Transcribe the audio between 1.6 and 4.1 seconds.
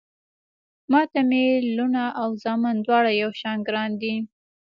لوڼه او زامن دواړه يو شان ګران